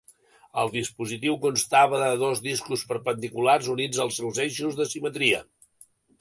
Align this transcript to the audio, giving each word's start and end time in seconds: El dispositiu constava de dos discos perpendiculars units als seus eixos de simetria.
El 0.59 0.69
dispositiu 0.75 1.35
constava 1.43 1.99
de 2.03 2.07
dos 2.21 2.41
discos 2.45 2.85
perpendiculars 2.93 3.69
units 3.75 4.01
als 4.07 4.19
seus 4.23 4.41
eixos 4.49 4.81
de 4.81 4.89
simetria. 4.95 5.45